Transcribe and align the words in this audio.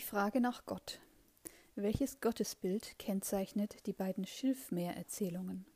Frage 0.00 0.40
nach 0.40 0.64
Gott. 0.64 1.00
Welches 1.74 2.20
Gottesbild 2.20 2.98
kennzeichnet 2.98 3.86
die 3.86 3.92
beiden 3.92 4.26
Schilfmeererzählungen? 4.26 5.66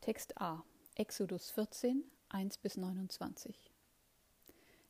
Text 0.00 0.40
A. 0.40 0.64
Exodus 0.94 1.50
14, 1.50 2.04
1 2.28 2.58
bis 2.58 2.76
29. 2.76 3.72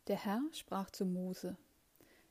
Der 0.07 0.17
Herr 0.17 0.43
sprach 0.53 0.91
zu 0.91 1.07
Mose: 1.07 1.57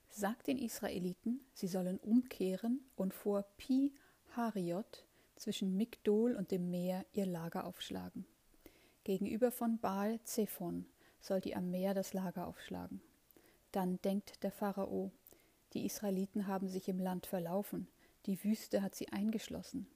Sag 0.10 0.44
den 0.44 0.58
Israeliten, 0.58 1.42
sie 1.54 1.68
sollen 1.68 1.98
umkehren 2.00 2.82
und 2.96 3.14
vor 3.14 3.44
Pi 3.58 3.94
Hariot 4.36 5.06
zwischen 5.38 5.76
Migdol 5.76 6.36
und 6.36 6.52
dem 6.52 6.70
Meer 6.70 7.06
ihr 7.14 7.26
Lager 7.26 7.66
aufschlagen. 7.66 8.26
Gegenüber 9.04 9.52
von 9.52 9.80
Baal 9.80 10.20
Zephon 10.24 10.86
sollt 11.20 11.46
ihr 11.46 11.58
am 11.58 11.72
Meer 11.72 11.94
das 11.94 12.14
Lager 12.14 12.48
aufschlagen. 12.48 13.02
Dann 13.72 14.02
denkt 14.02 14.44
der 14.44 14.52
Pharao, 14.52 15.12
die 15.74 15.86
Israeliten 15.86 16.48
haben 16.48 16.68
sich 16.68 16.88
im 16.88 17.00
Land 17.00 17.26
verlaufen, 17.26 17.88
die 18.26 18.44
Wüste 18.44 18.82
hat 18.82 18.96
sie 18.96 19.10
eingeschlossen. 19.10 19.88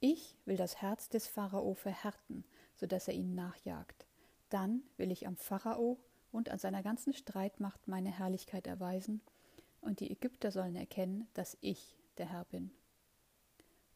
Ich 0.00 0.36
will 0.44 0.56
das 0.56 0.80
Herz 0.80 1.08
des 1.08 1.26
Pharao 1.26 1.74
verhärten, 1.74 2.44
so 2.76 2.86
dass 2.86 3.08
er 3.08 3.14
ihnen 3.14 3.34
nachjagt. 3.34 4.06
Dann 4.48 4.82
will 4.96 5.10
ich 5.10 5.26
am 5.26 5.36
Pharao 5.36 5.98
und 6.30 6.50
an 6.50 6.58
seiner 6.58 6.82
ganzen 6.82 7.12
Streitmacht 7.12 7.88
meine 7.88 8.10
Herrlichkeit 8.10 8.66
erweisen, 8.66 9.20
und 9.80 10.00
die 10.00 10.10
Ägypter 10.10 10.50
sollen 10.50 10.76
erkennen, 10.76 11.28
dass 11.34 11.56
ich 11.60 11.96
der 12.16 12.26
Herr 12.26 12.44
bin. 12.44 12.72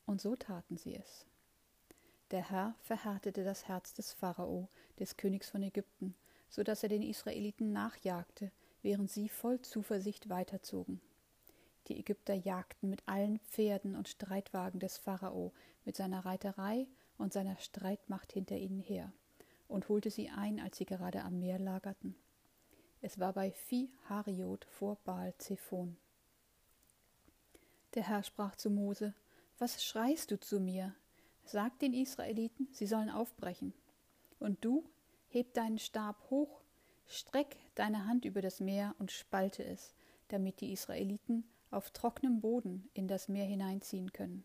Und 0.06 0.20
so 0.20 0.36
taten 0.36 0.76
sie 0.76 0.94
es. 0.94 1.26
Der 2.30 2.48
Herr 2.50 2.74
verhärtete 2.80 3.44
das 3.44 3.68
Herz 3.68 3.92
des 3.92 4.12
Pharao, 4.12 4.68
des 4.98 5.16
Königs 5.16 5.50
von 5.50 5.62
Ägypten, 5.62 6.14
so 6.48 6.62
dass 6.62 6.82
er 6.82 6.88
den 6.88 7.02
Israeliten 7.02 7.72
nachjagte, 7.72 8.50
während 8.82 9.10
sie 9.10 9.28
voll 9.28 9.60
Zuversicht 9.62 10.28
weiterzogen. 10.28 11.00
Die 11.88 11.98
Ägypter 11.98 12.34
jagten 12.34 12.90
mit 12.90 13.02
allen 13.06 13.38
Pferden 13.40 13.96
und 13.96 14.08
Streitwagen 14.08 14.80
des 14.80 14.98
Pharao, 14.98 15.52
mit 15.84 15.96
seiner 15.96 16.24
Reiterei 16.24 16.86
und 17.18 17.32
seiner 17.32 17.56
Streitmacht 17.58 18.32
hinter 18.32 18.56
ihnen 18.56 18.80
her, 18.80 19.12
und 19.68 19.88
holte 19.88 20.10
sie 20.10 20.28
ein, 20.28 20.60
als 20.60 20.76
sie 20.76 20.84
gerade 20.84 21.22
am 21.22 21.38
Meer 21.40 21.58
lagerten. 21.58 22.14
Es 23.00 23.18
war 23.18 23.32
bei 23.32 23.50
Phi 23.50 23.90
Hariot 24.08 24.64
vor 24.66 24.96
Baal 25.04 25.34
Zephon. 25.38 25.96
Der 27.94 28.04
Herr 28.04 28.22
sprach 28.22 28.54
zu 28.54 28.70
Mose: 28.70 29.14
Was 29.58 29.84
schreist 29.84 30.30
du 30.30 30.38
zu 30.38 30.60
mir? 30.60 30.94
Sag 31.44 31.78
den 31.80 31.94
Israeliten, 31.94 32.68
sie 32.70 32.86
sollen 32.86 33.10
aufbrechen. 33.10 33.74
Und 34.38 34.64
du, 34.64 34.84
heb 35.28 35.52
deinen 35.54 35.78
Stab 35.78 36.30
hoch 36.30 36.61
Streck 37.06 37.56
deine 37.74 38.06
Hand 38.06 38.24
über 38.24 38.40
das 38.40 38.60
Meer 38.60 38.94
und 38.98 39.10
spalte 39.10 39.64
es, 39.64 39.94
damit 40.28 40.60
die 40.60 40.72
Israeliten 40.72 41.44
auf 41.70 41.90
trockenem 41.90 42.40
Boden 42.40 42.88
in 42.94 43.08
das 43.08 43.28
Meer 43.28 43.46
hineinziehen 43.46 44.12
können. 44.12 44.44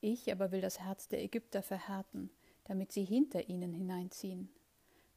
Ich 0.00 0.30
aber 0.30 0.52
will 0.52 0.60
das 0.60 0.80
Herz 0.80 1.08
der 1.08 1.22
Ägypter 1.22 1.62
verhärten, 1.62 2.30
damit 2.64 2.92
sie 2.92 3.04
hinter 3.04 3.48
ihnen 3.48 3.72
hineinziehen. 3.72 4.48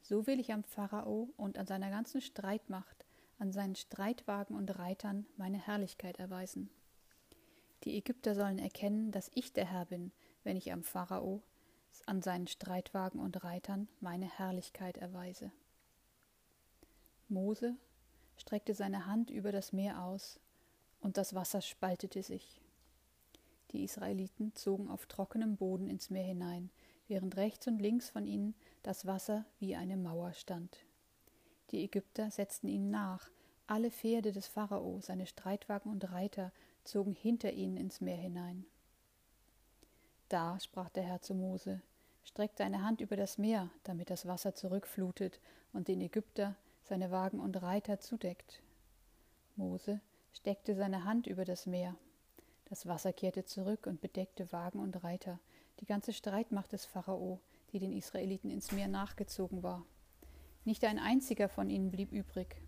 So 0.01 0.25
will 0.25 0.39
ich 0.39 0.51
am 0.51 0.63
Pharao 0.63 1.33
und 1.37 1.57
an 1.57 1.67
seiner 1.67 1.89
ganzen 1.89 2.21
Streitmacht, 2.21 3.05
an 3.37 3.51
seinen 3.51 3.75
Streitwagen 3.75 4.55
und 4.55 4.79
Reitern 4.79 5.27
meine 5.37 5.59
Herrlichkeit 5.59 6.17
erweisen. 6.17 6.69
Die 7.83 7.97
Ägypter 7.97 8.35
sollen 8.35 8.59
erkennen, 8.59 9.11
dass 9.11 9.31
ich 9.33 9.53
der 9.53 9.65
Herr 9.65 9.85
bin, 9.85 10.11
wenn 10.43 10.57
ich 10.57 10.71
am 10.71 10.83
Pharao, 10.83 11.41
an 12.05 12.21
seinen 12.21 12.47
Streitwagen 12.47 13.19
und 13.19 13.43
Reitern 13.43 13.87
meine 13.99 14.25
Herrlichkeit 14.25 14.97
erweise. 14.97 15.51
Mose 17.31 17.75
streckte 18.37 18.73
seine 18.73 19.05
Hand 19.05 19.31
über 19.31 19.51
das 19.51 19.73
Meer 19.73 20.03
aus, 20.03 20.39
und 20.99 21.17
das 21.17 21.33
Wasser 21.33 21.61
spaltete 21.61 22.21
sich. 22.21 22.61
Die 23.71 23.83
Israeliten 23.83 24.53
zogen 24.53 24.89
auf 24.89 25.05
trockenem 25.07 25.55
Boden 25.55 25.89
ins 25.89 26.09
Meer 26.09 26.25
hinein, 26.25 26.69
während 27.07 27.37
rechts 27.37 27.67
und 27.67 27.79
links 27.79 28.09
von 28.09 28.27
ihnen 28.27 28.53
das 28.83 29.05
Wasser 29.05 29.45
wie 29.59 29.75
eine 29.75 29.97
Mauer 29.97 30.33
stand. 30.33 30.85
Die 31.71 31.83
Ägypter 31.83 32.29
setzten 32.29 32.67
ihnen 32.67 32.91
nach, 32.91 33.29
alle 33.67 33.91
Pferde 33.91 34.33
des 34.33 34.47
Pharao, 34.47 34.99
seine 35.01 35.25
Streitwagen 35.25 35.91
und 35.91 36.11
Reiter 36.11 36.51
zogen 36.83 37.13
hinter 37.13 37.53
ihnen 37.53 37.77
ins 37.77 38.01
Meer 38.01 38.17
hinein. 38.17 38.65
Da 40.27 40.59
sprach 40.59 40.89
der 40.89 41.03
Herr 41.03 41.21
zu 41.21 41.33
Mose: 41.33 41.81
Streck 42.23 42.55
deine 42.57 42.83
Hand 42.83 43.01
über 43.01 43.15
das 43.15 43.37
Meer, 43.37 43.69
damit 43.83 44.09
das 44.09 44.25
Wasser 44.25 44.55
zurückflutet 44.55 45.39
und 45.73 45.87
den 45.87 46.01
Ägypter, 46.01 46.55
seine 46.83 47.11
Wagen 47.11 47.39
und 47.39 47.61
Reiter 47.61 47.99
zudeckt. 47.99 48.61
Mose 49.55 50.01
steckte 50.33 50.75
seine 50.75 51.03
Hand 51.03 51.27
über 51.27 51.45
das 51.45 51.65
Meer. 51.65 51.95
Das 52.65 52.85
Wasser 52.85 53.13
kehrte 53.13 53.45
zurück 53.45 53.85
und 53.87 54.01
bedeckte 54.01 54.51
Wagen 54.51 54.79
und 54.79 55.03
Reiter, 55.03 55.39
die 55.79 55.85
ganze 55.85 56.13
Streitmacht 56.13 56.71
des 56.71 56.85
Pharao, 56.85 57.39
die 57.71 57.79
den 57.79 57.91
Israeliten 57.91 58.49
ins 58.49 58.71
Meer 58.71 58.87
nachgezogen 58.87 59.63
war. 59.63 59.83
Nicht 60.63 60.85
ein 60.85 60.99
einziger 60.99 61.49
von 61.49 61.69
ihnen 61.69 61.91
blieb 61.91 62.11
übrig. 62.11 62.61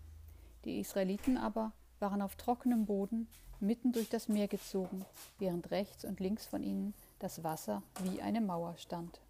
Die 0.65 0.79
Israeliten 0.79 1.37
aber 1.37 1.73
waren 1.99 2.21
auf 2.21 2.35
trockenem 2.35 2.85
Boden 2.85 3.27
mitten 3.59 3.91
durch 3.93 4.09
das 4.09 4.27
Meer 4.27 4.47
gezogen, 4.47 5.05
während 5.39 5.71
rechts 5.71 6.03
und 6.03 6.19
links 6.19 6.45
von 6.45 6.63
ihnen 6.63 6.93
das 7.19 7.43
Wasser 7.43 7.81
wie 8.03 8.21
eine 8.21 8.41
Mauer 8.41 8.77
stand. 8.77 9.21